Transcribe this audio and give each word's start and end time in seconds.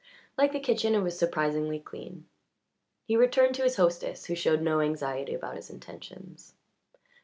Like 0.35 0.51
the 0.51 0.59
kitchen 0.59 0.95
it 0.95 1.01
was 1.01 1.15
surprisingly 1.15 1.79
clean. 1.79 2.25
He 3.05 3.15
returned 3.15 3.53
to 3.53 3.61
his 3.61 3.75
hostess, 3.75 4.25
who 4.25 4.33
showed 4.33 4.63
no 4.63 4.79
anxiety 4.79 5.35
about 5.35 5.57
his 5.57 5.69
intentions. 5.69 6.55